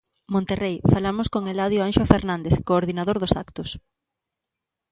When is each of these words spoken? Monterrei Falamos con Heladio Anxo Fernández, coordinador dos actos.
Monterrei 0.33 0.75
Falamos 0.93 1.27
con 1.33 1.43
Heladio 1.45 1.79
Anxo 1.87 2.03
Fernández, 2.13 2.55
coordinador 2.69 3.17
dos 3.19 3.33
actos. 3.43 3.69